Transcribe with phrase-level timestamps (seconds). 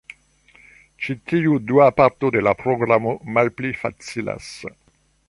[1.07, 4.53] Ĉi tiu dua parto de la programo malpli facilas.